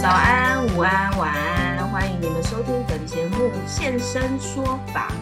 [0.00, 5.12] 早安、午安、晚安，欢迎你们收听本节目《现身说法》。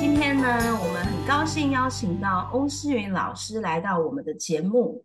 [0.00, 5.04] 今天呢，我们很高兴邀请到欧诗云老师来到我们的节目。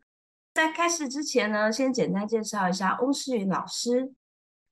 [0.55, 4.13] 在开始之前呢，先简单介绍一下欧诗云老师。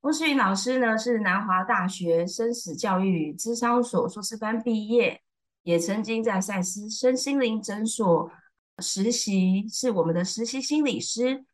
[0.02, 5.22] 欧诗云老师呢，是南华大学生死教育与咨商所硕士班毕业，
[5.62, 8.32] 也曾经在赛斯身心灵诊所
[8.80, 11.46] 实习，是我们的实习心理师。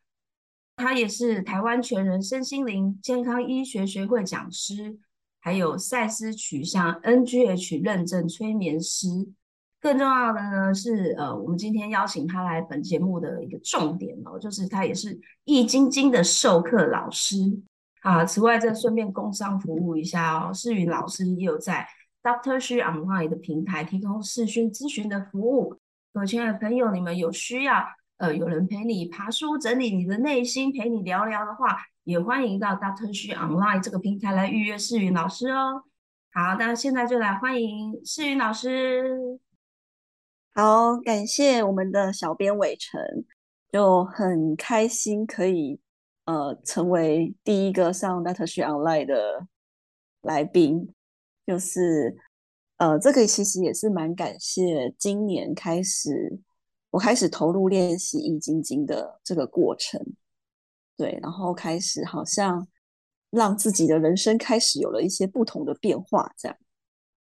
[0.77, 4.99] 他也是台湾全人身心灵健康医学学会讲师，
[5.39, 9.07] 还有赛斯取向 NGH 认证催眠师。
[9.79, 17.37] 更重要的呢是，呃，我们今天邀请他来本节目的一个重点哦，就是他也是易筋经的授课老师。
[18.01, 20.54] 啊，此外，再顺便工商服务一下哦。
[20.54, 21.87] 世云老师也有在
[22.21, 25.75] DoctorShe Online 的平台提供视讯咨询的服务。
[26.13, 27.83] 各位亲爱的朋友，你们有需要
[28.17, 35.83] 呃有人陪你爬书、整理你的内心，陪你聊聊的话，也欢迎到 DoctorShe Online 这个平台来预约世云老师哦。
[36.31, 39.39] 好，那现在就来欢迎世云老师。
[40.53, 43.01] 好，感谢我们的小编伟成，
[43.71, 45.79] 就很开心可以。
[46.25, 49.47] 呃，成为第一个上 DoctorShe Online 的
[50.23, 50.93] 来宾，
[51.45, 52.17] 就是
[52.75, 56.37] 呃，这个其实也是蛮感谢今年开始
[56.89, 60.02] 我开始投入练习易筋经的这个过程，
[60.95, 62.67] 对，然后开始好像
[63.30, 66.58] 让自己的人生开始有了一些不同的变化，这样。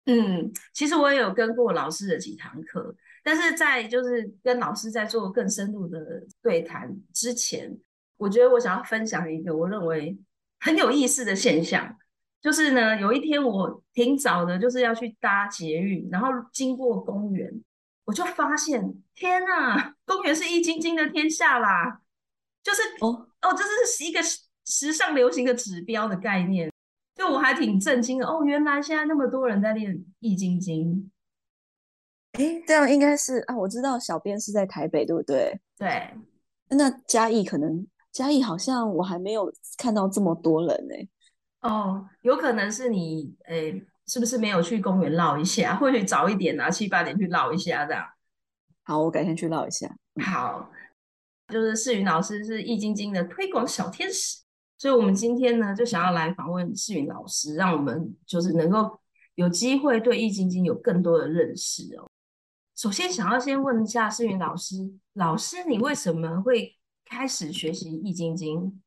[0.06, 2.94] 嗯，其实我也有跟过老师的几堂课，
[3.24, 7.76] 但是在就是跟老师在做更深入的对谈之前。
[8.16, 10.16] 我觉得我想要分享一个我认为
[10.60, 11.98] 很有意思的现象，
[12.40, 17.52] 就是呢，有一天我挺早的，就是要去搭捷运，然后经过公园，
[18.06, 22.00] 我就发现，天呐，公园是易筋经的天下啦！
[22.62, 24.20] 就是哦哦，这是一个
[24.64, 26.72] 时尚流行的指标的概念，
[27.14, 31.10] 就我还挺震惊的哦，原来现在那么多人在练易筋经。
[32.32, 35.60] 哎，这样应该是啊，我知道小编是在台北，对不对？
[35.76, 36.14] 对，
[36.70, 37.86] 那嘉义可能。
[38.12, 41.08] 嘉义好像我还没有看到这么多人呢、欸。
[41.60, 45.76] 哦，有可能是你诶、欸，是不是没有去公园绕一下？
[45.80, 48.04] 或许早一点啊，七八点去绕一下这样。
[48.84, 49.94] 好，我改天去绕一下。
[50.24, 50.70] 好，
[51.48, 54.42] 就是世云老师是易筋经的推广小天使，
[54.78, 59.00] 所以我们今天呢就想要来访问世云老师，让我们就是能够
[59.34, 62.08] 有机会对易筋经有更多的认识哦。
[62.74, 64.76] 首先想要先问一下世云老师，
[65.14, 66.74] 老师你为什么会？
[67.08, 68.82] 开始学习易筋经，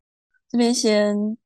[0.50, 1.38] 这边先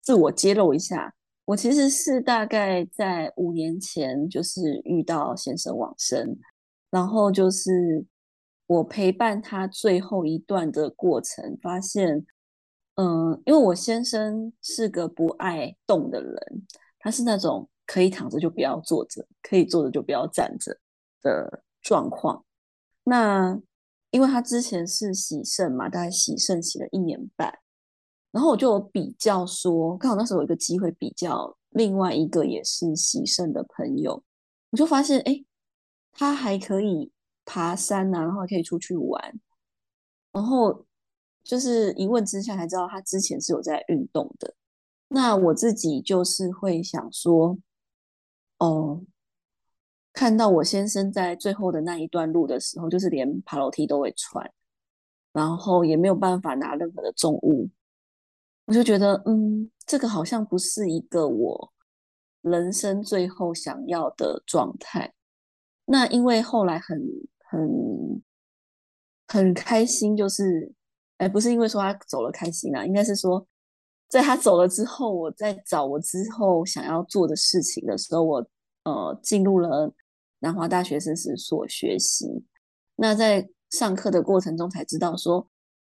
[0.00, 6.38] 自我揭露一下，我其实是大概在五年前就是遇到先生往生，
[6.90, 8.04] 然后就是
[8.66, 12.24] 我陪伴他最后一段的过程，发现，
[12.94, 16.36] 嗯，因为我先生是个不爱动的人，
[16.98, 20.78] 他是那种可以躺着就不要坐着，可以坐着就不要站着
[21.22, 22.44] 的状况，
[23.04, 23.60] 那。
[24.10, 27.52] 因为他之前是洗肾嘛，大概洗肾洗了一年半，
[28.34, 34.20] 然后我就比较说，刚好那时候有一个机会比较另外一个也是洗肾的朋友，
[34.70, 35.44] 我就发现，哎，
[36.10, 37.12] 他还可以
[37.44, 39.40] 爬山呐、啊，然后可以出去玩，
[40.32, 40.84] 然后
[41.44, 44.52] 就是一问之下才知道他之前是有在运动的。
[45.06, 47.56] 那我自己就是会想说，
[48.58, 49.04] 哦。
[50.16, 54.48] 看到我先生在最后的那一段路的时候，就是连爬楼梯都会喘，
[55.32, 57.68] 然后也没有办法拿任何的重物，
[58.66, 61.72] 我就觉得，嗯，这个好像不是一个我
[62.42, 65.12] 人生最后想要的状态。
[65.86, 66.98] 那因为后来很
[67.50, 68.22] 很
[69.28, 70.72] 很开心，就是，
[71.18, 73.46] 哎，不是因为说他走了开心啊，应该是说，
[74.08, 78.46] 在他走了之后，我在找我之后想要做的事情的时候，我
[78.84, 79.94] 呃进入了。
[80.40, 82.26] 南华大学生死所学习，
[82.96, 85.48] 那在上课的过程中才知道说，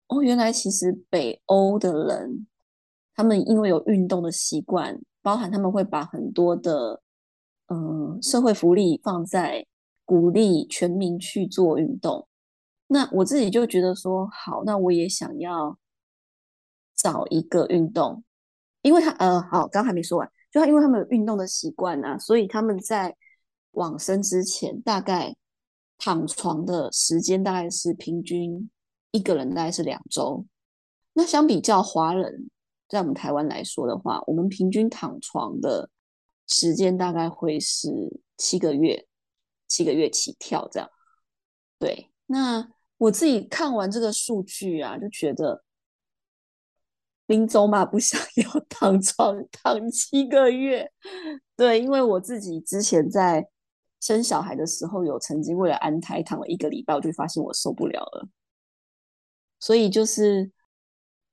[0.08, 2.46] 哦，原来其实北欧的人，
[3.16, 7.02] 他们因为有运动的习惯，包含他们会把很多的
[7.68, 9.66] 嗯、社会福利放在
[10.04, 12.28] 鼓励全民去做运动。
[12.88, 15.78] 那我自己就觉得说，好，那我也想要
[16.96, 18.24] 找一个运动，
[18.82, 23.16] 因为他呃，好，刚还没说完，就他因为他们有运动的习惯啊，所以他们在。
[23.76, 25.36] 往生之前，大概
[25.98, 28.70] 躺床的时间大概是平均
[29.12, 30.46] 一个人大概是两周。
[31.12, 32.50] 那相比较华人，
[32.88, 35.90] 在我们台湾来说的话，我们平均躺床的
[36.48, 37.90] 时间大概会是
[38.38, 39.08] 七个月，
[39.68, 40.90] 七个月起跳这样。
[41.80, 42.68] 对，那
[42.98, 45.64] 我自己看完这个数据啊，就觉得
[47.28, 50.92] 林走马不想 要躺床躺七个月。
[51.56, 53.48] 对，因为我自己之前在
[54.00, 58.28] 生小孩的时候，有曾经为了安胎躺了一个礼拜，我就发现我受不了了。
[59.60, 60.52] 所以就是，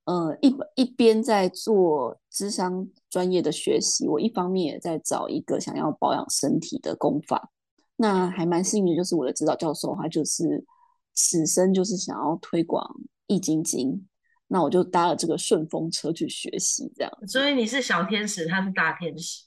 [0.05, 7.51] 呃，一一边在做智商专业的学习，我一方面也在找一个想要保养身体的功法。
[7.97, 10.65] 那还蛮幸运的，就是我的指导教授他就是
[11.15, 12.85] 此生就是想要推广
[13.29, 14.09] 易筋经，
[14.49, 17.13] 那我就搭了这个顺风车去学习，这样。
[17.29, 19.45] 所以你是小天使，他是大天使。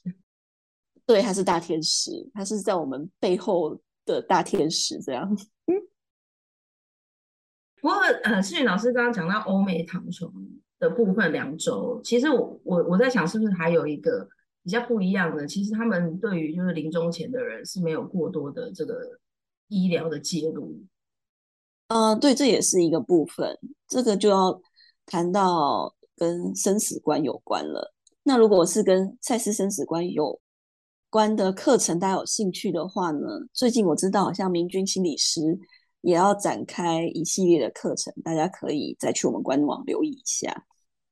[1.06, 5.38] 对，他是大天使，他是在我们背后的大天使，这样。
[7.86, 10.34] 不过，呃，世芸老师刚刚讲到欧美躺床
[10.80, 14.28] 的部分两周，其实我我我在想，是不是还有一个
[14.64, 15.46] 比较不一样的？
[15.46, 19.20] 其实他们对于就是临终前的人是没有过多的这个
[19.68, 20.84] 医疗的介入。
[21.90, 23.56] 呃，对，这也是一个部分，
[23.88, 24.60] 这个就要
[25.06, 27.94] 谈到跟生死观有关了。
[28.24, 30.42] 那如果是跟赛斯生死观有
[31.12, 35.60] 关的课程，大家有兴趣的话呢，最近我知道好像明君心理师
[36.06, 40.66] 也要展开一系列的课程，大家可以再去我们官网留意一下。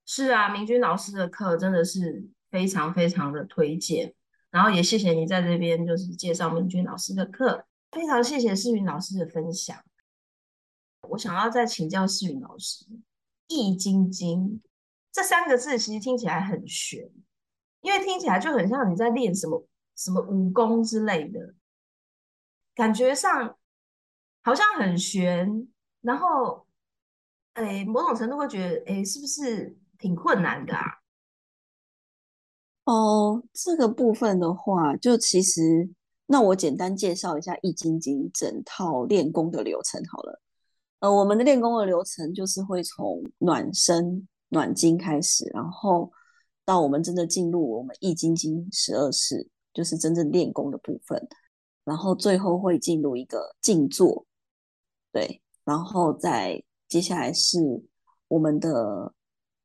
[0.05, 4.13] 是啊，明君老师的课真的是非常非常的推荐，
[4.51, 9.75] 然后也谢谢你在这边就是介绍明君老师的课，非常谢谢世云老师的分享。
[11.09, 12.85] 我想要再请教世云老师，
[13.47, 14.39] 《易筋经》
[15.11, 17.09] 这三个字其实听起来很玄，
[17.81, 19.67] 因为听起来就很像你在练什么。
[19.95, 21.53] 什么武功之类的，
[22.73, 23.55] 感觉上
[24.43, 25.67] 好像很玄，
[26.01, 26.67] 然后，
[27.53, 30.85] 哎，某种程度会觉得，哎，是不是挺困难的啊？
[32.83, 35.89] 哦，这个部分的话，就其实，
[36.25, 40.41] 那我简单介绍一下《易筋经》整套练功的流程好了。
[40.99, 46.11] 呃，我们的练功的流程就是会从暖身、暖筋开始，然后
[46.65, 49.49] 到我们真的进入我们《易筋经》十二式。
[49.73, 51.19] 就是真正练功的部分，
[51.83, 54.23] 然后最后会进入一个静坐，
[55.13, 57.59] 对，然后再接下来是
[58.27, 59.13] 我们的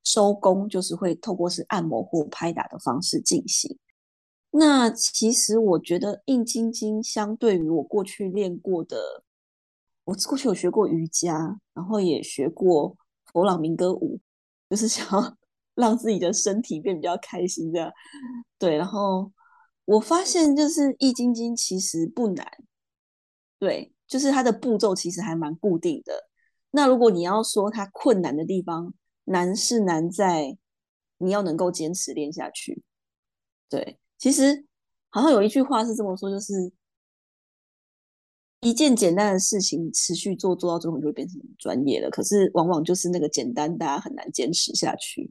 [0.05, 3.77] 收工，就是会透过是按摩或拍打的方式进行。
[4.51, 9.25] 那其实我觉得《易筋经》相对于我过去练过的，
[10.05, 12.97] 我过去有学过瑜伽，然后也学过
[13.33, 14.21] 佛朗明哥舞，
[14.71, 15.37] 就是想要
[15.75, 17.91] 让自己的身体变比较开心这样，
[18.59, 19.33] 对，然后。
[19.89, 22.47] 我发现就是《易筋经》其实不难，
[23.59, 26.13] 对，就是它的步骤其实还蛮固定的。
[26.73, 28.93] 那如果你要说它困难的地方，
[29.25, 30.57] 难是难在
[31.19, 32.83] 你要能够坚持练下去。
[33.69, 34.67] 对，其实
[35.11, 36.73] 好像有一句话是这么说，就是
[38.61, 42.11] 一件简单的事情持续做，做到最后就会变成专业了。
[42.11, 45.31] 可是往往就是那个简单，大家很难坚持下去。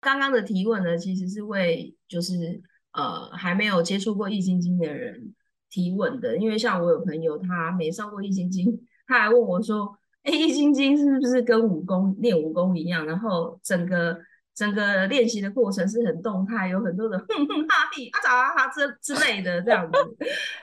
[0.00, 2.62] 刚刚的提问呢，其实是为就是。
[2.92, 5.32] 呃，还没有接触过易筋经的人
[5.70, 13.06] 提问的，因为像我有朋友，他没上过易筋经，他还问我说：“哎，易筋经是不是跟武功练武功一样？
[13.06, 14.18] 然后整个
[14.54, 19.98] 整个练习的过程是很动态，有很多的 哼哼哈嘿啊咋啊哈之之类的这样子。”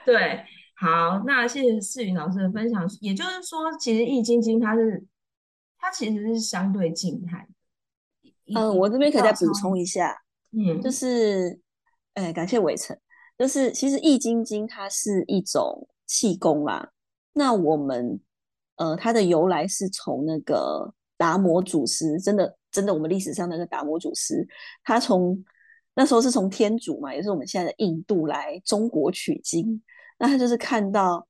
[0.05, 0.43] 对，
[0.75, 2.85] 好，那谢谢世云老师的分享。
[2.99, 5.05] 也就是说，其实易筋经它是
[5.77, 8.53] 它其实是相对静态的。
[8.53, 10.15] 嗯、呃，我这边可以再补充一下，
[10.51, 11.59] 嗯，就是。
[12.13, 12.97] 哎，感谢伟成。
[13.37, 16.91] 就是其实《易筋经》它是一种气功啦。
[17.33, 18.19] 那我们
[18.77, 24.47] 呃，它的由来是从那个达摩祖师，真的真的，我们历史上那个达摩祖师，
[24.83, 25.43] 他从
[25.93, 29.81] 那时候是从天竺嘛，也是我们现在的印度来中国取经。
[30.17, 31.27] 那他就是看到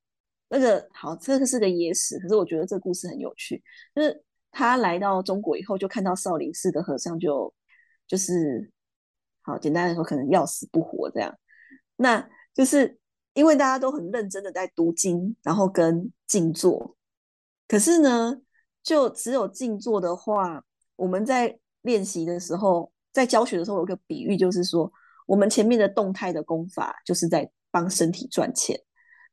[0.49, 3.61] 那个好，这个是个野史，可是我觉得这个故事很有趣。
[3.93, 7.53] 就是他来到中国以后，就看到少林寺的和尚就
[8.07, 8.71] 就是。
[9.41, 11.33] 好，简单来说，可能要死不活这样。
[11.97, 12.97] 那就是
[13.33, 16.95] 因为大家都很认真的在读经，然后跟静坐。
[17.67, 18.41] 可是呢，
[18.81, 20.63] 就只有静坐的话，
[20.95, 24.91] 我们在练习的时候，在教学的时候，有个比喻，就是说，
[25.25, 28.79] 我们前面的动态的功法，就是在帮身体赚钱。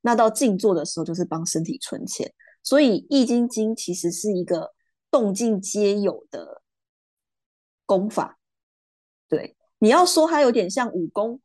[0.00, 2.33] 那到静坐的时候，就是帮身体存钱。
[2.62, 4.75] 所以《易筋经》其实是一个
[5.11, 6.62] 动静皆有的
[7.87, 8.38] 功法，
[9.28, 9.56] 对。
[9.78, 11.40] 你要说它有点像武功，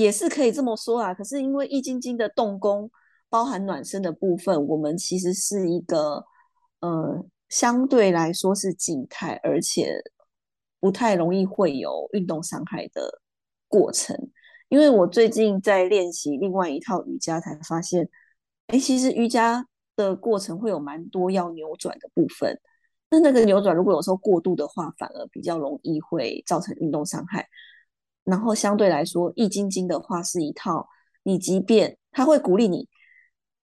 [0.00, 1.12] 也是可以这么说啊。
[1.12, 2.90] 可是因为《易筋经》的动功
[3.28, 6.24] 包含暖身的部分，我们其实是一个
[6.80, 10.02] 呃相对来说是静态，而且
[10.80, 13.20] 不太容易会有运动伤害的
[13.66, 14.16] 过程。
[14.68, 18.08] 因为我最近在练习另外一套瑜伽，才发现，
[18.66, 22.58] 哎，其实瑜伽的过程会有蛮多要扭转的部分。
[23.10, 27.48] 那那个扭转如果有时候过度的话，反而比较容易会造成运动伤害。
[28.28, 30.86] 然后相对来说，易筋经的话是一套，
[31.22, 32.86] 你即便他会鼓励你，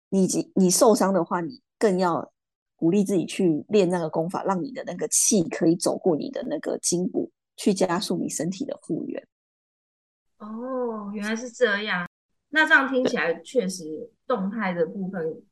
[0.10, 2.32] 你你受伤的话，你更要
[2.76, 9.28] 鼓励自己去练那个功法，让你的那个气可以走过你的那个筋骨，去加速你身体的复原。
[10.40, 12.10] 哦，原来是这样。
[12.50, 15.44] 那这样听起来确实动态的部分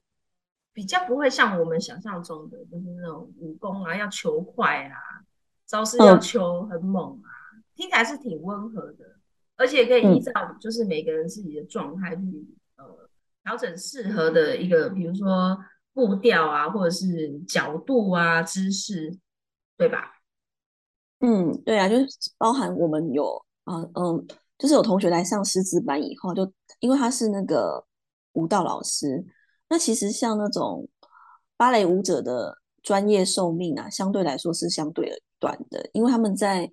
[0.73, 4.97] 比较不会像我们想象中的，就是那种武功啊要求快啊，
[5.67, 7.46] 招式要求很猛啊，嗯、
[7.77, 9.05] 听起来是挺温和的，
[9.55, 13.09] 而且可以依照就是每个人自己的状态去、嗯、呃
[13.45, 15.57] 调整适合的一个，比如说
[15.93, 19.17] 步调啊，或者是角度啊、姿势，
[19.77, 20.11] 对吧？
[21.19, 22.07] 嗯，对啊，就是
[22.37, 24.17] 包含我们有啊嗯。
[24.17, 27.85] 嗯就是有同学来上师资班以后，就因为他是那个
[28.31, 29.23] 舞蹈老师，
[29.69, 30.89] 那其实像那种
[31.55, 36.71] 芭蕾舞者的专业寿命啊，相对来说是相对短的，因为他们在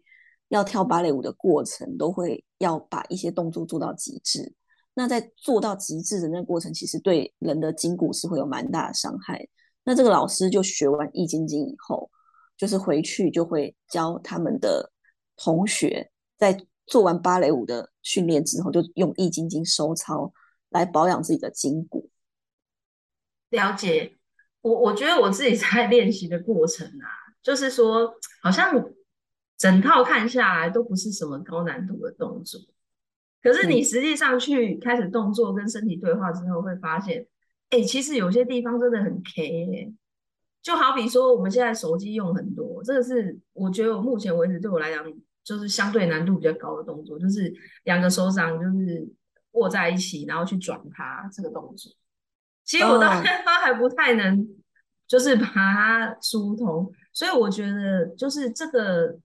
[0.48, 4.52] 要跳芭蕾舞的过程，都会要把一些动作做到极致。
[4.94, 9.46] 那在做到极致的那个过程，其实对人的筋骨是会有蛮大的伤害。
[9.84, 12.10] 那这个老师就学完易筋经以后，
[12.56, 14.92] 就是回去就会教他们的
[15.36, 16.66] 同学在。
[16.86, 20.30] 做完芭蕾舞的训练之后，就用易筋经收操
[20.68, 22.10] 来保养自己的筋骨。
[23.48, 24.18] 了解，
[24.60, 27.08] 我我觉得我自己在练习的过程啊，
[27.42, 28.74] 就是说，好像
[29.56, 32.60] 整套看下来都不是什么高难度的动作，
[33.42, 37.26] 可是你实际上去开始动作跟身体对话之后，会发现，
[37.70, 39.94] 哎、欸，其实有些地方真的很 K 欸。
[40.62, 45.04] 就好比说，我们现在手机用很多，这个是我觉得我目前为止对我来讲。
[45.44, 49.06] 就是相对难度比较高的动作，就是两个手掌就是
[49.50, 51.92] 握在一起，然后去转它这个动作。
[52.64, 54.48] 其实我到现在还不太能，
[55.06, 56.90] 就是把它疏通。
[57.12, 59.18] 所以我觉得，就是这个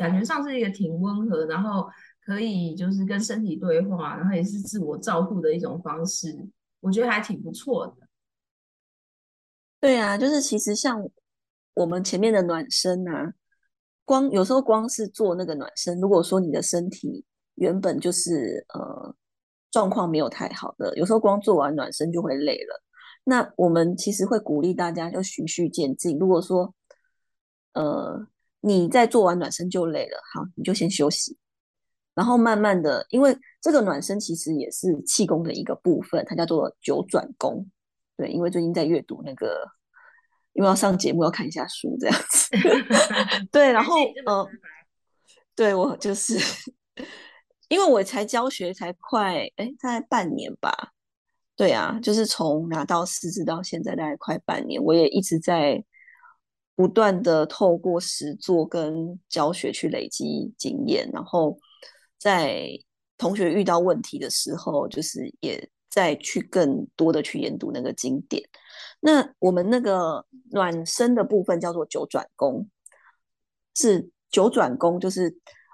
[0.00, 1.86] 感觉上是一个挺温和，然后
[2.24, 6.34] 可以就是跟身体对话，然后也是自我照顾的一种方式。
[6.80, 8.08] 我觉得还挺不错的。
[9.78, 11.06] 对啊，就是其实像
[11.74, 13.34] 我们前面的暖身啊。
[14.06, 19.14] 光有时候光是做那个暖身，如果说你的身体原本就是呃
[19.70, 22.82] 状况没有太好的，有时候光做完暖身就会累了。
[23.22, 26.18] 那我们其实会鼓励大家就循序渐进。
[26.18, 26.74] 如果说
[27.74, 28.26] 呃
[28.60, 31.36] 你在做完暖身就累了，好，你就先休息，
[32.14, 37.68] 然后慢慢的，因为这个暖身其实也是气功的一个部分，它叫做九转功。
[38.16, 39.66] 对，因为最近在阅读那个。
[40.52, 42.50] 因为要上节目，要看一下书这样子。
[43.52, 43.94] 对，然后
[44.26, 44.44] 呃，
[45.54, 46.36] 对我就是
[47.68, 50.90] 因为我才教学才快哎，大概半年吧。
[51.54, 55.82] 对啊，就是从拿到师资到现在大概快半年，我也一直在
[56.80, 61.58] 不断的透过实作跟教学去累积经验，然后
[62.16, 62.70] 在
[63.18, 68.42] 同学遇到问题的时候，就是也再去更多的去研读那个经典。
[69.00, 72.66] 那我们那个暖身的部分叫做九转功，
[73.74, 75.28] 是九转功，就是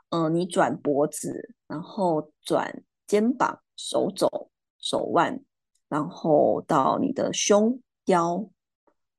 [0.09, 5.41] 嗯、呃，你转脖子，然后转肩膀、手肘、手腕，
[5.89, 8.51] 然后到你的胸、腰、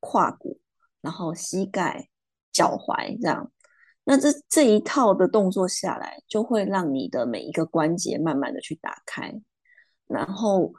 [0.01, 0.59] 胯骨，
[1.07, 2.09] 然后膝盖、
[2.51, 3.49] 脚踝这样。
[4.03, 9.33] 那这这一套的动作下来，就会让你的每一个关节慢慢的去打开，
[10.05, 10.73] 然后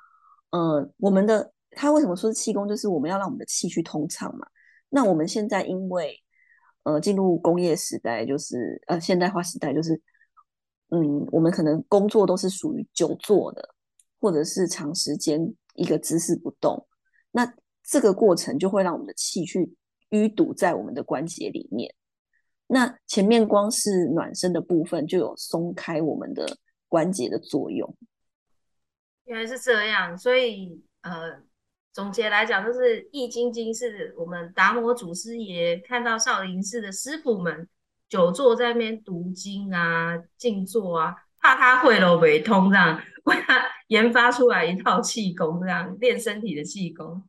[0.50, 1.52] 呃，我们的。
[1.72, 2.66] 他为什么说是气功？
[2.66, 4.46] 就是我们要让我们的气去通畅嘛。
[4.88, 6.18] 那我们现在因为
[6.82, 9.92] 呃进入工业时代，就是呃现代化时代，就是
[10.90, 13.74] 嗯，我们可能工作都是属于久坐的，
[14.18, 15.38] 或者是长时间
[15.74, 16.84] 一个姿势不动。
[17.30, 17.54] 那
[17.84, 19.72] 这个过程就会让我们的气去
[20.10, 21.94] 淤堵在我们的关节里面。
[22.66, 27.96] 那前面光是暖身的部分就有松开我们的关节的作用。
[29.24, 31.42] 原来是这样，所以呃。
[31.90, 37.68] 总结来讲，就是《易筋经》是我们达摩祖师爷看到少林寺的师傅们
[38.08, 47.20] 久坐在那边读经啊、静坐啊，怕他会了尾通，这样 为他研发出来一套气功，这样练身体的气功。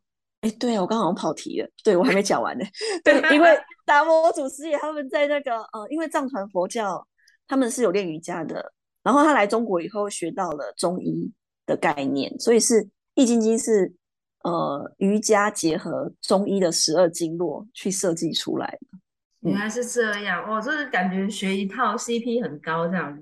[0.42, 2.66] 哎，对啊，我刚好像跑题了，对我还没讲完呢。
[3.04, 3.50] 对，因为
[3.86, 7.06] 达摩祖师爷他们在那个呃，因为藏传佛教
[7.48, 11.32] 他们是有练瑜伽的，然后他来中国以后学到了中医
[11.66, 12.84] 的概念，所以是
[13.16, 13.94] 《易筋经》是。
[14.42, 18.98] 呃，瑜伽结合中医的十二经络去设计出来的，
[19.42, 23.22] 原来是这样哦，就是感觉学一套 CP 很高这样子，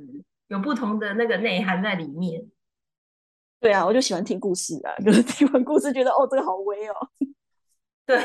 [0.50, 2.46] 有不同的那个内涵在里面。
[3.60, 6.94] 对啊，我就喜欢听故事啊， 就是听完故事觉得哦，这个好威哦。
[8.06, 8.18] 对，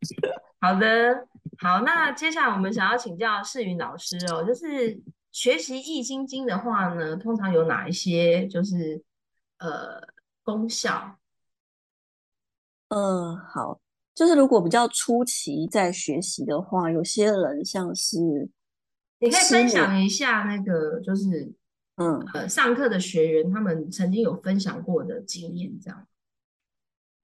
[0.60, 1.26] 好的，
[1.58, 5.00] 好，那接下来我们想要请教世云老师哦，就是
[5.32, 9.02] 学习易筋经的话呢，通常有哪一些就是
[9.58, 10.00] 呃
[10.42, 11.16] 功效？
[12.88, 13.80] 嗯，好，
[14.14, 18.18] 就是如果比较初期在学习的话，有些人像是，
[19.18, 21.50] 你可以分享一下那个就是
[22.02, 26.06] 嗯呃上课的学员他们曾经有分享过的经验，这样。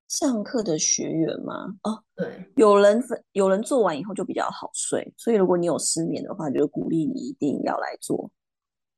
[0.08, 1.76] 上课的学员吗？
[1.82, 8.30] 哦，对，有人分，有人做完以后就比较好睡，所以如果你有失眠的话，就鼓励你一定要来做。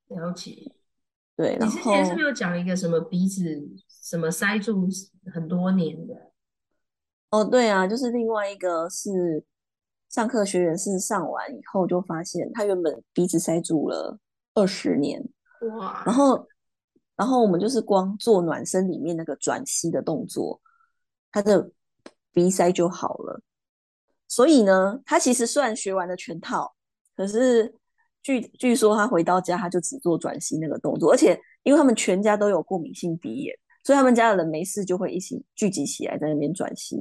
[0.07, 0.73] 了解，
[1.37, 1.57] 对。
[1.61, 3.43] 你之前是不是有讲一个什么鼻子
[3.89, 4.89] 什么塞住
[5.33, 6.31] 很多年的？
[7.31, 9.45] 哦，对啊，就是另外一个是
[10.09, 14.19] 上课学员是上完以后就发现他原本鼻子塞住了
[14.55, 15.29] 二十年，
[15.69, 16.47] 哇，然后
[17.17, 20.61] 然后我们就是光做暖身里面那个转吸的动作。
[21.33, 21.71] 他的
[22.33, 23.41] 鼻塞就好了，
[24.27, 26.75] 所以呢，他其实虽然学完了全套，
[27.17, 27.73] 可是
[28.21, 36.97] 据据说他回到家他就只做转吸那个动作，而且因为他们全家都有过敏性鼻炎，所以他们家的人没事就会一起聚集起来在那边转吸，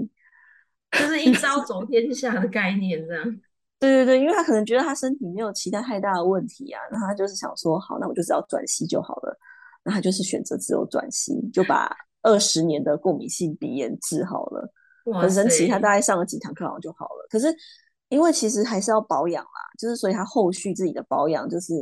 [0.91, 3.41] 就是一 招走天下的概念这样。
[3.79, 9.37] 对对对，因为他可能觉得他身体没有其他太大的问题啊，那他就是想说，好，那我就只要转吸就好了，
[9.83, 11.95] 那他就是选择只有转吸，就把。
[12.21, 14.69] 二十年的过敏性鼻炎治好了，
[15.21, 15.69] 很神奇。
[15.69, 17.25] 他大概上了几堂课，好像就好了。
[17.29, 17.47] 可是
[18.09, 21.75] 因为其实还是要保养啦，就是所以他后续自己的保养，就是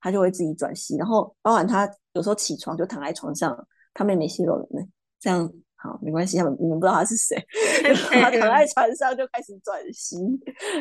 [0.00, 4.64] 他就会自己转吸，然后包含他有时候起床就躺在床上，他妹妹吸了
[5.18, 5.52] 这样
[5.82, 7.36] 好没关系，他们你们不知道他是谁，
[8.12, 10.16] 他躺在床上就开始转吸，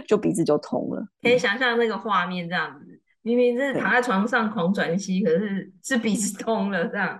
[0.08, 1.08] 就鼻子就通了。
[1.22, 2.86] 可以想象那个画面，这样子
[3.22, 7.20] 明明是躺在床上狂转吸，可是是鼻子 通了这样。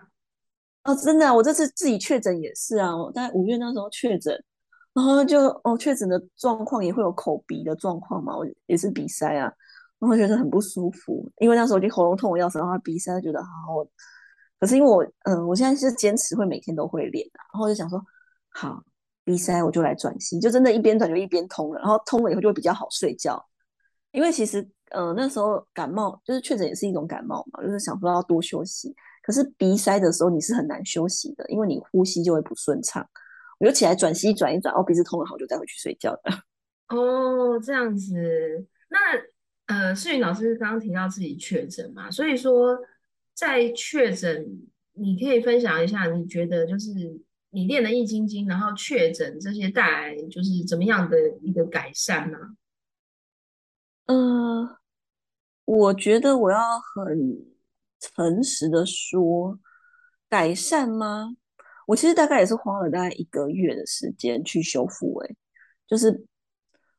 [0.84, 4.34] 哦，真的啊，我这次自己确诊也是啊，我在五月那时候确诊，
[4.94, 9.52] 然后就哦，确诊的状况也会有口鼻的状况嘛，我也是鼻塞啊，
[10.00, 13.50] 然后觉得很不舒服，因为那时候已经喉咙痛的要死，然后鼻塞，觉得好，
[14.60, 18.04] 可是因为我嗯，我现在是坚持会每天都会练啊，然后就想说
[18.50, 18.84] 好，
[19.24, 23.44] 鼻塞我就来转吸，就真的一边转就一边通了，然后通了以后就会比较好睡觉，
[24.12, 28.96] 因为其实呃那时候感冒就是确诊也是一种感冒嘛，就是想说要多休息。
[29.22, 33.08] 可是鼻塞的时候你是很难休息的，因为你呼吸就会不顺畅。
[33.60, 36.32] 我就起来转吸转一转，哦，鼻子通了好，就再回去睡觉的。
[36.96, 38.16] 哦，这样子。
[38.88, 38.98] 那
[39.68, 42.76] 呃，世云老师刚刚提到自己确诊嘛，所以说
[43.40, 46.90] 在确诊，你可以分享一下，你觉得就是
[47.52, 52.38] 你练了易筋经，然后确诊这些带来就是怎么样的一个改善呢？
[54.08, 54.78] 呃，
[55.66, 57.48] 我觉得我要很。
[58.02, 59.60] 诚实的说，
[60.30, 61.36] 改善吗？
[61.86, 65.20] 我其实大概也是花了大概一个月的时间去修复。
[65.20, 65.36] 诶，
[65.86, 66.26] 就是，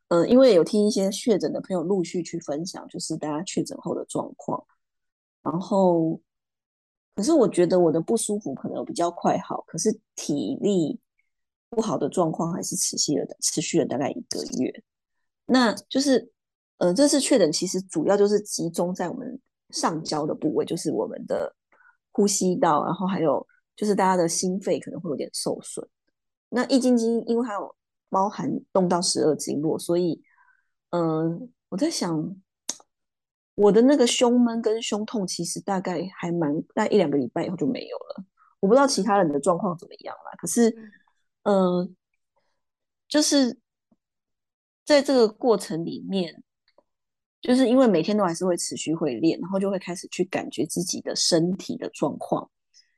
[0.09, 4.62] 嗯、因为有听一些确诊的朋友陆续去分享，就是大家确诊后的状况。
[5.42, 6.20] 然后，
[7.14, 10.99] 可是我觉得我的不舒服可能比较快好，可是体力
[11.68, 14.83] 不好的状况还是持续了，持续了大概一个月。
[15.46, 16.31] 那就是，
[16.79, 19.40] 呃，这次确诊其实主要就是集中在我们。
[19.73, 21.55] 上焦的部位就是我们的
[22.11, 23.46] 呼吸道，然后还有
[23.77, 25.88] 就是大家的心肺可能会有点受损。
[26.49, 27.73] 那易筋经因为它有
[28.09, 30.20] 包含动到十二经络，所以
[30.90, 32.35] 嗯、我在想
[33.61, 38.25] 我的那个胸闷跟胸痛其实大概还蛮大概一两个礼拜以后就没有了。
[38.59, 40.70] 我不知道其他人的状况怎么样啦，可是
[41.42, 41.90] 嗯、呃，
[43.09, 43.59] 就是
[44.85, 46.42] 在这个过程里面。
[47.42, 52.46] 就是因为每天都还是会持续会练，然后就会开始去感觉自己的身体的状况。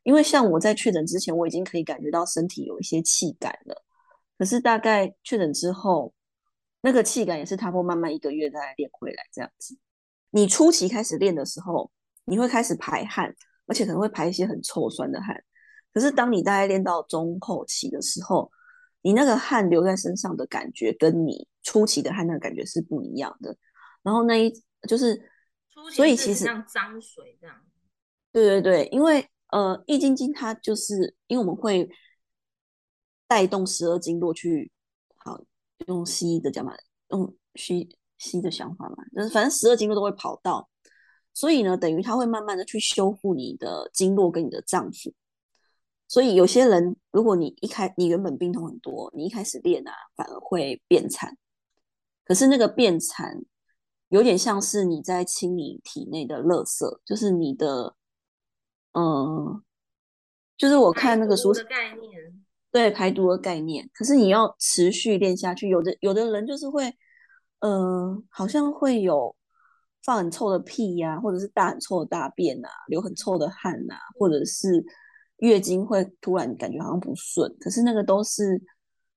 [0.02, 3.84] 因为像我在确诊之前，我已经可以感觉到身体有一些气感了。
[4.36, 6.12] 可是大概确诊之后，
[6.80, 9.78] 那个气感也是差不多慢慢一个月再练回来这样子。
[10.32, 11.90] 你初期开始练的时候，
[12.24, 13.32] 你会开始排汗，
[13.66, 15.40] 而且可能会排一些很臭酸的汗。
[15.94, 18.50] 可是当你大概练到中后期的时候，
[19.02, 23.56] 你那个汗留在身上的感觉，跟你初期的汗那个感觉是不一样的。
[24.02, 24.52] 然后那一
[24.88, 25.30] 就是，
[25.94, 27.56] 所以其实像脏水这样。
[28.32, 31.86] 对对对，因为呃，易筋经它就是因为我们会
[33.28, 34.72] 带动十二经络去，
[35.16, 35.38] 好
[35.86, 36.72] 用西医的讲嘛，
[37.10, 40.68] 用西西的想法嘛，就是反正十二经络都会跑到，
[41.34, 45.12] 所以呢，等于它会慢慢的去修复你的经络跟你的脏腑。
[46.08, 51.36] 所以有些人，如果你一开你原本病痛很多，你一开始练啊，反而会变惨。
[52.24, 53.42] 可是那个变惨。
[54.08, 57.96] 有点像是你在清理体内的垃圾，就是你的，
[58.92, 59.62] 嗯，
[60.54, 63.88] 就是我看那个书的概念，对，排毒的概念。
[63.94, 66.94] 可是你要持续练下去，有的有的人就是会，
[67.62, 69.34] 呃，好像会有
[70.04, 74.84] 放很臭的屁呀、啊，或者是大很臭的大便啊，流很臭的汗啊，或者是
[75.38, 78.60] 月经会突然感觉好像不顺，可是那个都是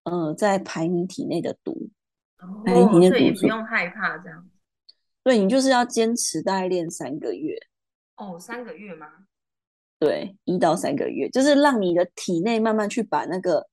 [0.03, 1.89] 呃在排你体内的毒，
[2.37, 4.47] 哦、排你体内毒素，所以不用害怕这样。
[5.23, 7.55] 对，你就是要坚持大概练三个月。
[8.17, 9.07] 哦，三个月吗？
[9.97, 13.67] 对，一到三个月，就是让你的体内慢慢去把那个。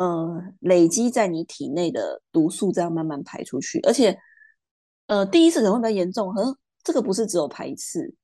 [0.00, 4.18] 呃，累积在你体内的毒素这样慢慢排出去，而且，
[5.08, 8.14] 呃，第一次可能会比较严重，可能这个不是只有排一次，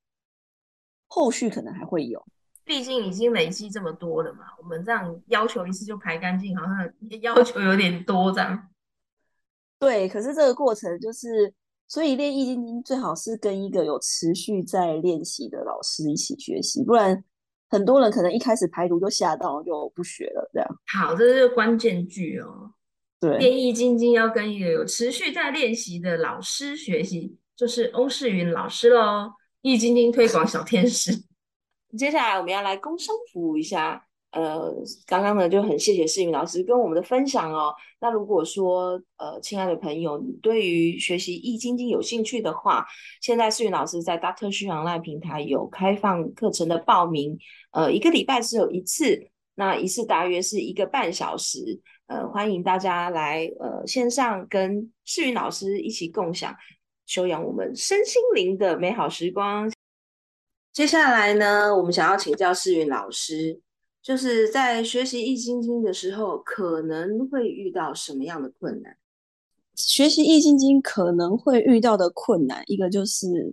[1.07, 2.25] 后续可能还会有。
[2.65, 8.71] 毕竟已经累积这么多了嘛，我们这样要求一次就排干净，好像要求有点多这样。
[9.79, 11.53] 对，可是这个过程就是，
[11.87, 17.23] 所以练易筋经最好是跟一个有持续在练习的老师一起学习，不然。
[17.69, 20.51] 很多人可能一开始排毒就吓到，就不学了。
[20.53, 22.73] 这样好，这是关键句哦。
[23.19, 29.33] 对，练易筋经要跟一个有持续在练习的老师学习，就是欧世云老师喽。
[29.63, 31.11] 易筋经推广小天使。
[31.99, 34.06] 接下来我们要来工商服务一下。
[34.37, 34.71] 呃，
[35.07, 37.75] 刚刚呢就很谢谢世云老师跟我们的分享哦。
[38.01, 42.87] 那如果说呃，亲爱的朋友，你对于学习易筋经有兴趣的话，
[43.23, 44.53] 现在世云老师在 Dr.
[44.53, 47.39] She Online 平台有开放课程的报名，
[47.71, 56.55] 呃，一个礼拜只有一次，那一次大约是一个半小时，呃，欢迎大家来呃线上跟世云老师一起共享
[57.07, 59.73] 修养我们身心灵的美好时光。
[60.75, 63.63] 接下来呢，我们想要请教世云老师。
[64.07, 68.97] 就是在学习易筋经的时候，可能会遇到什么样的困难？
[69.75, 73.53] 学习易筋经可能会遇到的困难，一个就是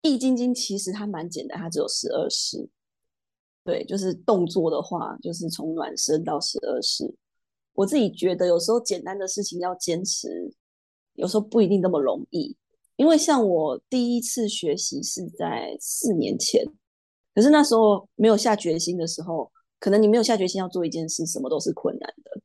[0.00, 2.70] 易筋经其实它蛮简单，它只有十二式。
[3.62, 7.14] 对，就是动作的话，就是从暖身到十二式。
[7.74, 10.50] 我自己觉得有时候简单的事情要坚持，
[11.16, 12.56] 有时候不一定那么容易。
[12.96, 16.64] 因为像我第一次学习是在四年前。
[17.34, 22.40] 可是那时候没有下决心的时候，可能你没有下决心要做一件事，什么都是困难的。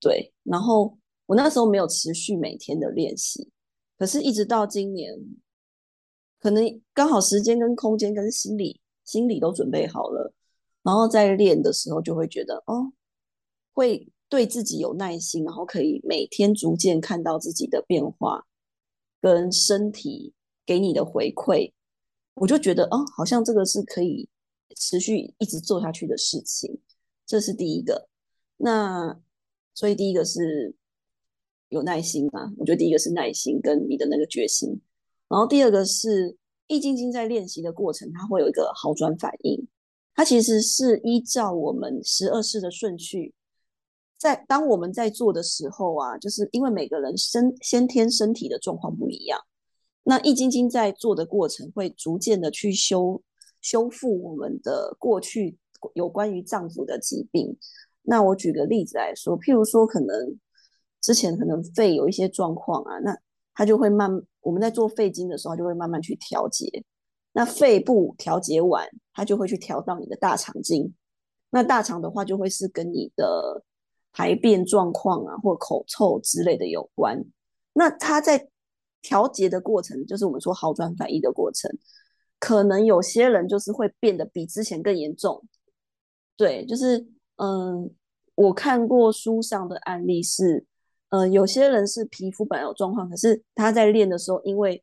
[0.00, 3.50] 对，然后我那时候没有持续每天的练习，
[3.98, 5.12] 可是一直到今年，
[6.40, 10.32] 可能刚好时间跟空间跟心理心理都准备好了，
[10.82, 12.92] 然后在练的时候就会觉得哦，
[13.72, 18.44] 会对自己有耐心，然后可以每天逐渐看到自己的变化，
[19.20, 20.34] 跟身体
[20.66, 21.72] 给你的回馈。
[22.34, 24.28] 我就觉得，哦，好像这个是可以
[24.76, 26.80] 持续一直做下去的事情，
[27.26, 28.08] 这是第一个。
[28.56, 29.20] 那
[29.74, 30.74] 所以第一个是
[31.68, 32.52] 有耐心嘛？
[32.56, 34.80] 我觉得第一个是耐心跟你的那个决心。
[35.28, 39.66] 然后第二个是易筋经在练习的过程，它会有一个好转反应。
[40.14, 43.34] 它其实是依照我们十二式的顺序，
[44.18, 49.40] 在当我们在做的时候啊，就是因为每个人身先天身体的状况不一样。
[50.04, 53.22] 那易筋经在做的过程，会逐渐的去修
[53.60, 55.56] 修复我们的过去
[55.94, 57.56] 有关于脏腑的疾病。
[58.02, 60.36] 那我举个例子来说，譬如说，可能
[61.00, 63.16] 之前可能肺有一些状况啊，那
[63.54, 64.10] 它就会慢，
[64.40, 66.84] 我们在做肺经的时候，就会慢慢去调节。
[67.32, 70.92] 那肺部调节完，它就会去调到你的大肠经。
[71.50, 73.62] 那大肠的话，就会是跟你的
[74.12, 77.24] 排便状况啊，或口臭之类的有关。
[77.72, 78.48] 那它在
[79.02, 81.70] 调节的过程就是我们说好转反应的过程，
[82.38, 85.44] 可能有些人就是会变得比之前更严重。
[86.36, 87.90] 对，就是嗯，
[88.34, 90.64] 我看过书上的案例是，
[91.10, 94.82] 呃，有些人是皮肤本来有状况，可是他在练的时候，因为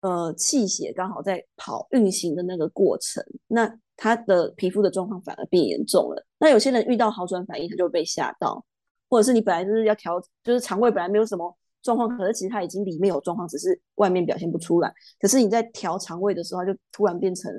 [0.00, 6.26] 呃气血刚好在跑运行的那个过程，那他的皮肤的状况反而变严重了。
[6.38, 8.64] 那有些人遇到好转反应，他就被吓到，
[9.08, 11.56] 或者是你本来就是要调，就是肠胃本来没有什么。
[11.82, 14.92] 状况，可是其实它已经里面有状况，只是外面表现不出来。
[15.18, 17.52] 可是你在调肠胃的时候，就突然变成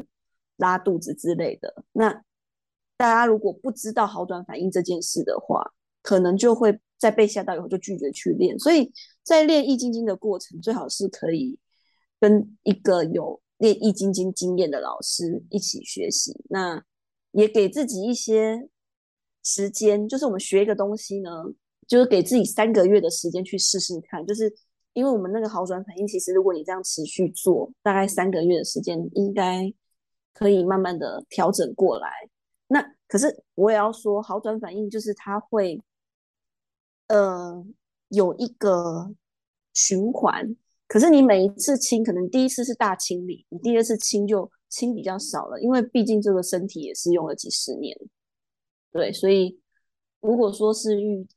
[0.58, 1.84] 拉肚子之类的。
[1.92, 2.10] 那
[2.96, 5.62] 大家如果不知道好转反应这件事的话，
[6.02, 8.58] 可能就会在被吓到以后就拒绝去练。
[8.58, 8.92] 所以
[9.24, 11.60] 在练易筋经的过程，最好是可以
[12.20, 16.34] 跟一个有练易筋经经验的老师一起学习。
[16.50, 16.82] 那
[17.32, 18.70] 也给自己一些
[19.44, 21.30] 时间，就是我们学一个东西呢。
[21.94, 24.52] 就是给自己三个月的时间去试试看，就是
[24.94, 29.72] 因为我们那个好转反应，其实如果你这样持续做，大概三个月的时间，应该
[30.34, 32.10] 可以慢慢的调整过来。
[32.66, 35.80] 那可是我也要说，好转反应就是它会，
[37.10, 37.64] 呃，
[38.08, 39.14] 有一个
[39.76, 40.56] 循环。
[40.88, 47.96] 可是你每一次清，可能第一次是大清理，你第二次清就清比较少了，因为毕竟这个身体也是用了几十年。
[48.92, 49.60] 对，所以
[50.22, 51.28] 如果说是遇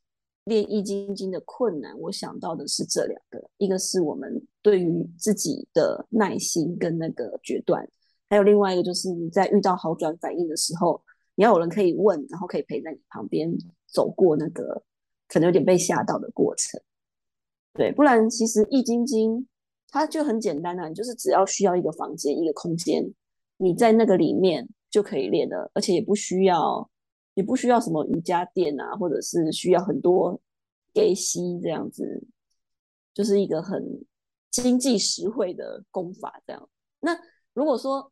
[0.46, 7.84] 练易筋经的困难，我想到的是这两个，一个是我们对于自己的耐心跟那个决断，
[8.30, 11.02] 还有另外一个就是你在遇到好转反应的时候，
[11.34, 13.52] 你要有人可以问，然后可以陪在你旁边
[13.88, 14.80] 走过那个
[15.26, 16.80] 可能有点被吓到的过程。
[17.72, 19.44] 对，不然其实易筋经
[19.90, 23.04] 它就很简单啊，你就是只要需要一个房间、一个空间，
[23.56, 26.88] 你在那个里面就可以练了，而且也不需要。
[27.36, 30.40] 也不需要什么瑜伽垫啊，或者是需要很多
[30.94, 32.26] 给息这样子，
[33.12, 33.84] 就是一个很
[34.50, 36.68] 经济实惠的功法这样。
[37.00, 37.14] 那
[37.52, 38.10] 如果说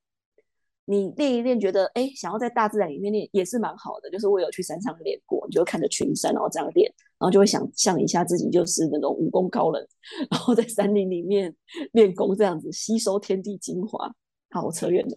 [0.84, 4.10] 你练一练，觉得哎，想要在大自然里面练也是蛮好的。
[4.10, 6.86] 就是我有去山上练过，你就看着群山，然后这样练，
[7.18, 9.88] 然后就会想象一下自己就是那种武功高人，
[10.30, 11.56] 然后在山林里面
[11.92, 14.14] 练功这样子，吸收天地精华。
[14.50, 15.14] 好，我扯远了，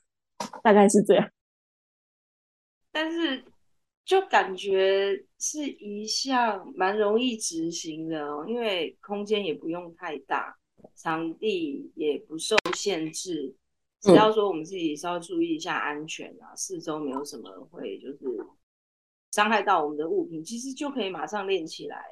[0.62, 1.26] 大概是这样。
[3.00, 3.44] 但是，
[4.04, 10.58] 就感觉是一项蛮容易执行的哦，因为空间也不用太大，
[10.96, 13.54] 场地也不受限制，
[14.00, 18.18] 只要说我们自己稍微注意一下安全啊，四周没有什么会就是
[19.30, 22.04] 伤害到我们的物品，其实就可以马上练起来。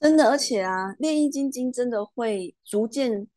[0.00, 3.28] 真的，而且啊，练易筋经真的会逐渐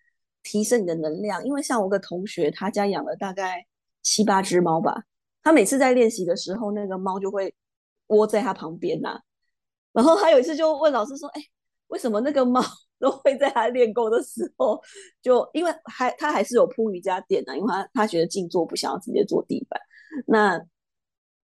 [0.42, 3.68] 提升你的能量，因为像我个同学，他家养了大概
[4.02, 5.04] 七八只猫吧。
[5.42, 7.54] 他每次在练习的时候，那个猫就会
[8.08, 9.20] 窝在他旁边呐、
[9.94, 11.42] 然后他有一次就问老师说：“哎，
[11.88, 12.62] 为什么那个猫
[13.00, 14.82] 都会在他练功的时候，
[15.22, 19.80] 就因为还他还是有铺瑜伽垫啊，因为他他觉得静坐不想要直接坐地板。
[20.28, 20.60] 那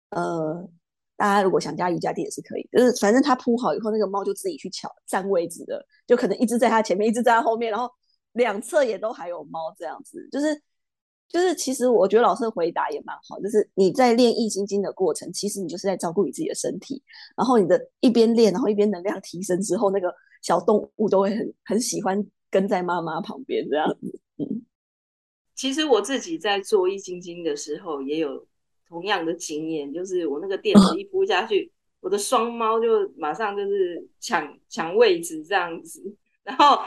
[0.10, 0.68] 呃，
[1.16, 7.90] 大家如果想加瑜伽垫也是可以，就是反正他铺好以后，那个猫就自己去抢占位置的，就可能一直在他前面，一直在他后面，然后
[8.34, 10.62] 两侧也都还有猫这样子，就是。”
[11.28, 17.02] 就是其实我觉得老师的回答也蛮好，就是你在练易筋经的过程，其实你就是在照顾你自己的身体，
[17.36, 24.20] 然后你的一边练，然后一边能量提升之后，那个小动物都会很很喜欢跟在妈妈旁边这样子。
[24.38, 24.66] 嗯，
[25.56, 28.48] 其实我自己在做易筋经的时候也有
[28.88, 36.16] 同样的经验，就是我那个垫子一铺下去，我的双猫就马上就是抢抢位置这样子。
[36.46, 36.80] 然后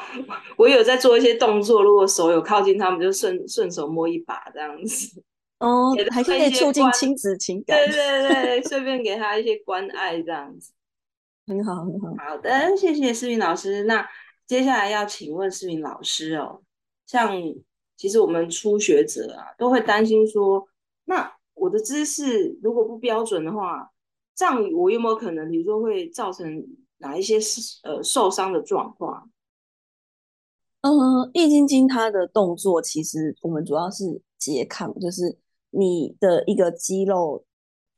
[0.57, 5.23] 我有在做一些动作，如果手有靠近他们，就顺顺手摸一把这样子。
[5.59, 7.77] 哦，还可以促进亲子情感。
[7.77, 10.73] 对对对，顺便给他一些关爱这样子。
[11.47, 12.14] 很好很好。
[12.25, 13.83] 好的，谢谢思敏老师。
[13.83, 14.09] 那
[14.47, 16.62] 接下来要请问思敏老师哦，
[17.07, 17.33] 像
[17.97, 20.68] 其实我们初学者啊，都会担心说，
[21.07, 23.90] 那我的姿势如果不标准的话，
[24.37, 26.64] 这样我有没有可能，比如说会造成
[26.99, 27.38] 哪一些
[27.83, 29.29] 呃受伤的状况？
[30.83, 34.05] 嗯，易筋经它的动作其实我们主要是
[34.41, 35.37] 拮抗，就是
[35.71, 37.45] 你的一个肌肉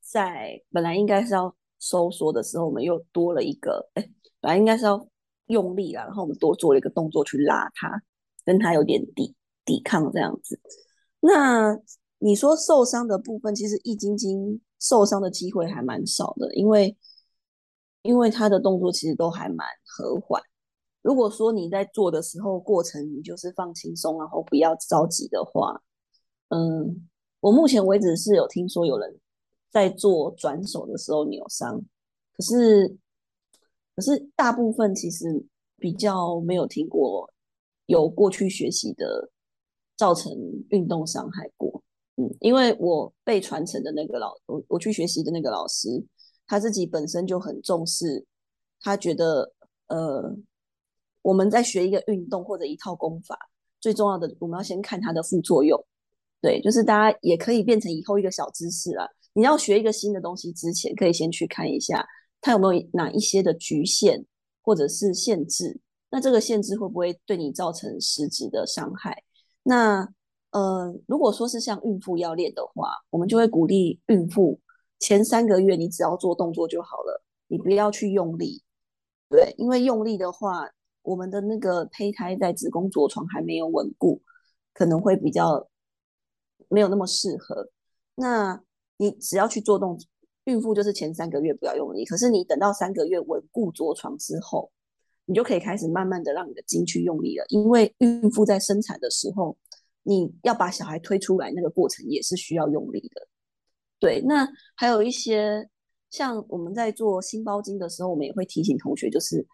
[0.01, 4.03] 在本来应该是要收缩的时候，我们又多了一个，哎，
[4.41, 5.07] 本来应该是要
[5.47, 8.03] 用力了，然后我们多做了一个动作去拉它，
[8.45, 10.59] 跟它有点抵抵抗这样子。
[11.21, 11.79] 那
[12.19, 16.97] 你说受伤的部分，其实易筋经受伤的机会还蛮少的，因为
[18.03, 20.43] 因为它的动作其实都还蛮和缓。
[21.03, 25.83] 如果说你在做的时候过程你就是放轻松，然后不要着急的话，
[26.49, 27.09] 嗯，
[27.41, 29.19] 我目前为止是有听说有人
[29.71, 31.81] 在做转手的时候扭伤，
[32.37, 32.99] 可是
[33.97, 35.47] 可是大部分其实
[35.79, 37.33] 比较没有听过
[37.87, 39.31] 有过去学习的
[39.97, 40.31] 造成
[40.69, 41.83] 运动伤害过，
[42.17, 45.89] 嗯，因为我被传承的那个老我我去学习的那个老师，
[46.47, 48.27] 他自己本身就很重视，
[48.83, 49.55] 他觉得
[49.87, 50.37] 呃。
[51.23, 53.39] 我们在学一个运动或者一套功法，
[53.81, 55.79] 最重要的我们要先看它的副作用。
[56.41, 59.07] 对，就是大家也可以变成以后一个小知识啦。
[59.35, 62.03] 你要学一个新的东西之前，可以先去看一下
[62.41, 64.25] 它有没有哪一些的局限
[64.63, 65.79] 或者是限制。
[66.11, 69.23] 那这个限制会不会对你造成实质的伤害？
[69.63, 70.09] 那
[70.53, 74.59] 呃，如果说是像孕妇要练的话，我们就会鼓励孕妇
[74.99, 78.63] 前三个月你只要做动作就好了，你不要去用力。
[79.29, 80.71] 对，因为用力的话。
[81.03, 84.21] 我们的那个胚胎在子宫着床还没有稳固，
[84.75, 85.69] 可能会比较
[86.69, 87.71] 没有那么适合。
[88.17, 88.63] 那
[88.99, 89.99] 你只要去做动，
[90.45, 94.71] 孕妇就是前三个月不要用力，可是你等到三个月稳固着床之后，
[95.25, 97.45] 你就可以开始慢慢的让你的经去用力了。
[97.49, 99.57] 因为孕妇在生产的时候，
[100.03, 103.27] 你要把小孩推出来那个过程也是需要用力的。
[103.99, 105.67] 对，那还有一些
[106.11, 109.47] 像我们在做心包经的时候，我们也会提醒同学，就是。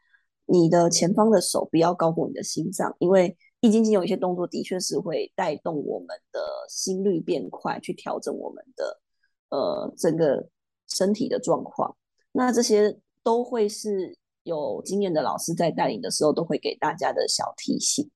[0.47, 9.01] 你的前方的手不要高过你的心脏，因为易筋经有一些动作的确是会带动我们的心率变快，去调整我们的
[9.49, 10.49] 呃整个
[10.87, 11.97] 身体的状况。
[12.33, 18.09] 那这些都会是有经验的老师在带领的时候，都会给大家的小提醒。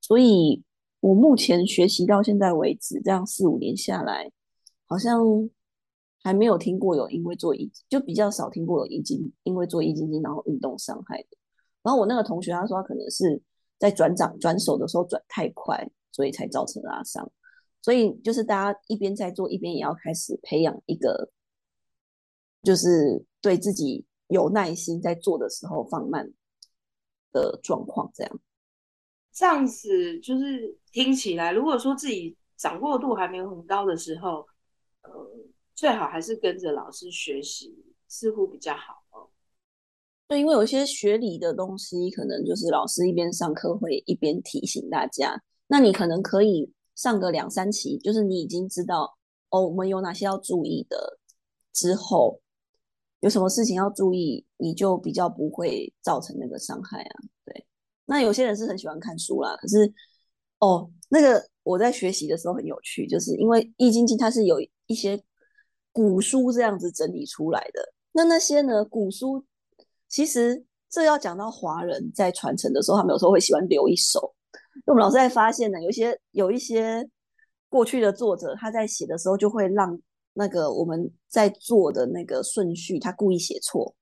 [0.00, 0.62] 所以
[1.00, 4.30] 我目前学习到现在为止，这样四五年下来，
[4.86, 5.20] 好像
[6.22, 11.28] 还没有听过有因为做易，就比较少听过有易筋，因为做易筋经然后运动伤害的。
[11.86, 13.40] 然后我那个同学他说他可能是
[13.78, 17.30] 在转掌转手的时候转太快，所以才造成拉伤。
[17.80, 21.30] 所以就是大家一边在做，一边也要开始培养一个，
[22.64, 26.28] 就是对自己有耐心，在做的时候放慢
[27.30, 28.10] 的状况。
[28.12, 28.40] 这样，
[29.32, 34.44] 这样子就是听起来，如果说自己掌握度还没有很高的时候。
[35.02, 35.12] 呃，
[35.72, 37.72] 最好还是跟着老师学习，
[38.08, 39.04] 似乎比较好。
[40.28, 45.40] 对，因为有一些学理的东西，可能就是老师一边上课会一边提醒大家。
[45.66, 49.16] 那你可能可以上个两三期，就是你已经知道
[49.50, 51.18] 哦，我们有哪些要注意的，
[51.72, 52.40] 之后
[53.20, 57.14] 有什么事情要注意，你就比较不会造成那个伤害啊。
[57.44, 57.66] 对，
[58.04, 59.92] 那有些人是很喜欢看书啦，可是
[60.58, 64.56] 哦，那个我在学习的时候很有趣，就是因为《易筋经》它是有。
[64.88, 65.20] 一些
[65.90, 68.84] 古书这样子整理出来的，那那些呢？
[68.84, 69.44] 古书
[70.08, 74.34] 其实这要讲到华人在传承的时候，他们有时候会喜欢留一手。
[74.84, 77.08] 那我们老师在发现呢，有些有一些
[77.68, 79.98] 过去的作者，他在写的时候就会让
[80.34, 83.94] 那个我们在做的那个顺序，他故意写错，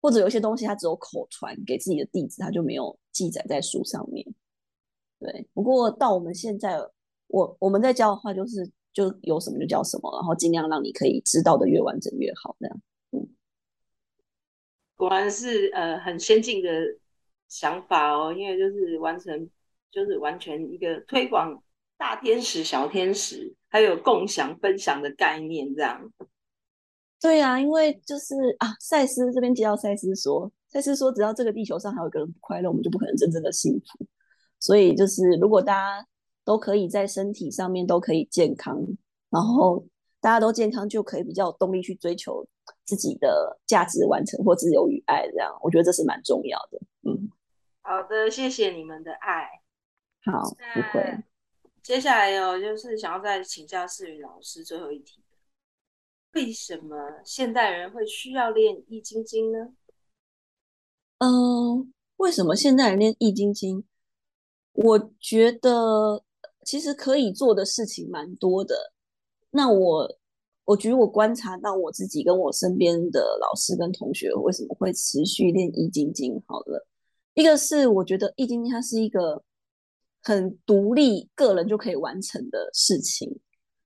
[0.00, 4.26] 或者有些东西他只有口传给自己的弟子，他就没有记载在书上面。
[5.18, 6.78] 对，不过到我们现在，
[7.26, 8.70] 我我们在教的话就是。
[8.94, 12.56] 就有什么就教什么，然后尽量让你可以知道的越完整越好。
[12.58, 12.82] 这样，
[14.98, 16.70] 果然是呃很先进的
[17.48, 19.48] 想法哦，因为就是完成，
[19.90, 21.62] 就是完全一个推广
[21.96, 26.12] 大天使、小天使，还有共享分享的概念，这样。
[27.18, 34.06] 对啊，因为就是啊，赛斯这边接到赛斯说，赛斯说只要这个地球上还有一个人不快乐，我们就不可能真正的幸福。
[34.60, 36.06] 所以就是如果大家。
[36.44, 38.82] 都可以在身体上面都可以健康，
[39.28, 39.84] 然后
[40.18, 42.42] 大家都健康，就可以比较有动力去追求
[42.84, 45.28] 自己的价值完成或自由与爱。
[45.30, 46.80] 这样，我觉得这是蛮重要的。
[47.02, 47.30] 嗯，
[47.82, 49.48] 好的，谢谢你们的爱。
[50.24, 51.24] 好，不会。
[51.82, 55.22] 接下来哦，就是想要再请教世宇老师最后一题：
[56.32, 59.72] 为什么现代人会需要练易筋经呢？
[61.18, 63.84] 嗯，为什么现代人练易筋经？
[64.72, 66.24] 我觉得。
[66.64, 68.92] 其实可以做的事情蛮多的。
[69.52, 70.18] 那我，
[70.68, 76.38] 我觉得我观察到我自己跟我身边的老师跟同学为什么会持续练易筋经。
[76.46, 76.86] 好了，
[77.32, 79.42] 一个是我觉得易筋经它是一个
[80.22, 83.34] 很独立个人就可以完成的事情，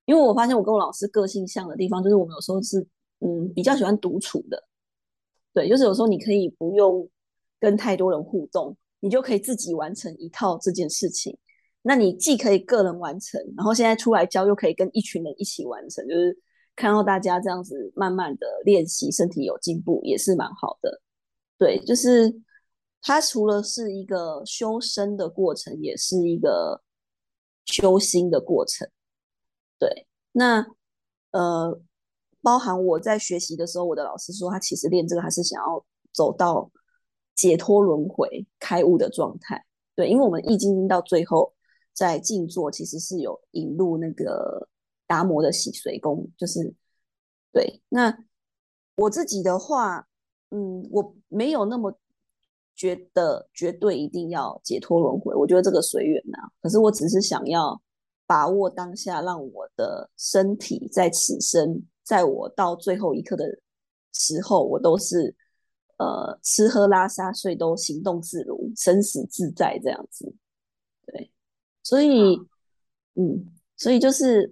[0.07, 2.85] 因为我发现我跟我老师个性像的地方，就是我们有时候是
[3.21, 4.61] 嗯比较喜欢独处的。
[5.55, 7.09] 对，就是有时候你可以不用
[7.61, 11.39] 跟太多人互动，你就可以自己完成一套这件事情。
[11.83, 16.37] 那你既可以个人完成，然后现在出来教又可以跟一群人一起完成，就是
[16.75, 21.01] 看到大家这样子慢慢的练习，身体有进步也是蛮好的。
[21.59, 22.35] 对，就是
[23.01, 26.83] 它除了是一个修身的过程，也是一个
[27.65, 28.89] 修心的过程。
[29.79, 30.67] 对，那
[31.31, 31.81] 呃，
[32.43, 36.71] 包含我在学习的时候，我的老师说他其实练这个还是想要走到
[37.35, 39.65] 解脱轮回、开悟的状态。
[39.95, 41.53] 对，因为我们易经到最后。
[41.95, 44.67] 在静坐其实是有引入那个
[45.07, 46.75] 达摩的洗髓功，就是
[47.53, 47.83] 对。
[47.89, 48.17] 那
[48.97, 50.07] 我自己的话，
[50.51, 51.99] 嗯，我没有那么
[52.75, 56.39] 觉得绝对一定要解脱轮回，我觉得这个随缘呐。
[56.61, 57.81] 可是我只是想要
[58.27, 63.45] 把握当下，让我的身体在此生，在我到最后一刻的
[64.13, 65.35] 时候，我都是
[65.99, 70.35] 呃吃喝拉撒睡都行动自如，生死自在这样子。
[71.07, 71.31] 对
[71.83, 72.39] 所以，
[73.15, 74.51] 嗯，所以就是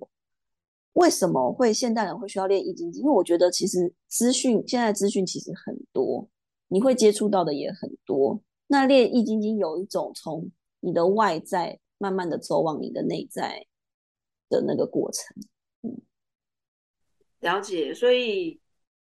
[0.95, 3.03] 为什么会现代人会需要练易筋经？
[3.03, 6.29] 因为我觉得其实资讯现在资讯其实很多，
[6.69, 8.43] 你会接触到的也很多。
[8.67, 10.51] 那练易筋经有一种从
[10.81, 13.67] 你的外在慢慢的走往你的内在
[14.49, 15.25] 的那个过程。
[15.83, 16.01] 嗯，
[17.41, 17.95] 了解。
[17.95, 18.61] 所以，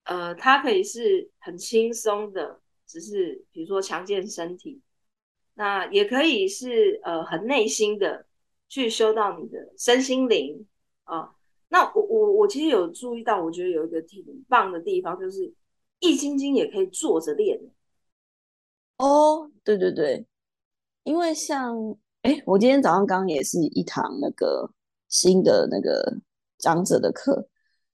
[0.06, 4.82] 呃，它可以是很轻松的，只是比如说强健身体。
[5.58, 8.26] 那也可以是呃很内心的
[8.68, 10.68] 去修到你的身心灵
[11.06, 11.35] 啊、
[11.70, 15.54] 那我我我其实有注意到，我觉得有一个挺棒的地方，就是
[16.00, 17.60] 易筋经也可以坐着练。
[18.98, 20.26] 哦，对对对，
[21.04, 21.76] 因为像
[22.22, 24.72] 哎，我今天早上刚刚也是一堂那个
[25.10, 26.18] 新的那个
[26.60, 27.48] 长者的课，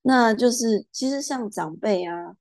[0.03, 2.35] 那就是其实像长辈啊，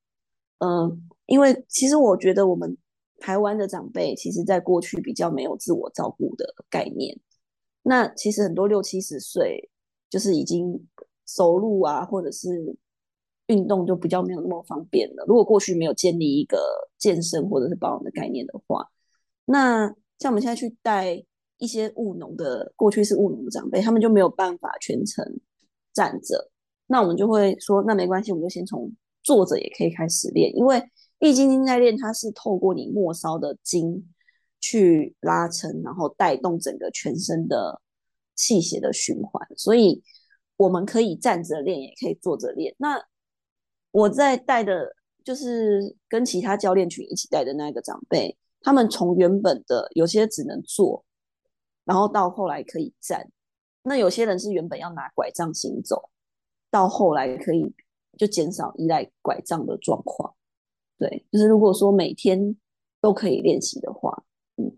[0.58, 2.76] 嗯、因为其实我觉得我们
[3.18, 7.18] 台湾的长辈，其实在过去比较没有自我照顾的概念。
[7.82, 9.70] 那其实很多六七十岁，
[10.10, 10.86] 就是已经
[11.34, 12.76] 走路啊，或者是
[13.46, 15.24] 运动就比较没有那么方便了。
[15.26, 16.58] 如果过去没有建立一个
[16.98, 18.86] 健身或者是保养的概念的话，
[19.44, 19.86] 那
[20.18, 21.24] 像我们现在去带
[21.58, 25.24] 一些务农的，过去是务农的长辈，他们就没有办法全程
[25.92, 26.50] 站着。
[26.86, 30.82] 那我们就会说，那没关系，我们就先从坐着也可以开始练，因为
[31.18, 34.08] 易筋经在练，它是透过你末梢的筋
[34.60, 37.80] 去拉伸，然后带动整个全身的
[38.34, 40.02] 气血的循环，所以
[40.60, 42.74] 我们可以站着练，也可以坐着练。
[42.76, 43.02] 那
[43.92, 44.94] 我在带的，
[45.24, 51.02] 就是跟其他教练群一起带的那个长辈，他们从原本的有些只能坐，
[51.86, 53.26] 然后到后来可以站，
[53.84, 56.10] 那有些人是原本要拿拐杖行走，
[56.70, 57.74] 到后来可以
[58.18, 60.34] 就减少依赖拐杖的状况。
[60.98, 62.54] 对，就是如果说每天
[63.00, 64.24] 都可以练习的话，
[64.56, 64.76] 嗯，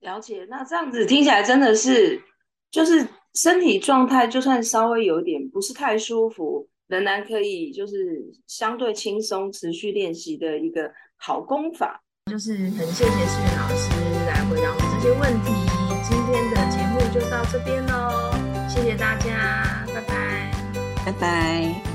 [0.00, 0.46] 了解。
[0.50, 2.22] 那这样子听起来真的是，
[2.70, 12.02] 就是身体状态就算稍微有点不是太舒服，仍然可以就是相对轻松持续练习的一个好功法。
[12.30, 13.90] 就是很谢谢思源老师
[14.26, 15.52] 来回答我们这些问题。
[16.08, 18.32] 今天的节目就到这边喽，
[18.68, 20.52] 谢谢大家，拜拜，
[21.06, 21.91] 拜拜。